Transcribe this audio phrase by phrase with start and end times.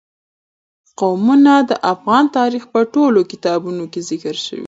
[0.99, 4.59] قومونه د افغان تاریخ په ټولو کتابونو کې ذکر شوي دي.